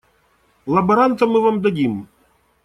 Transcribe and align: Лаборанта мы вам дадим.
Лаборанта 0.75 1.27
мы 1.35 1.43
вам 1.45 1.61
дадим. 1.61 1.93